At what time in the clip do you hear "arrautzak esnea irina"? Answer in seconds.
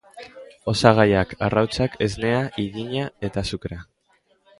1.47-3.05